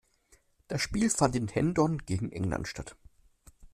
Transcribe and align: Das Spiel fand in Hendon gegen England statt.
Das 0.67 0.81
Spiel 0.81 1.11
fand 1.11 1.35
in 1.35 1.47
Hendon 1.47 1.99
gegen 1.99 2.31
England 2.31 2.67
statt. 2.67 2.95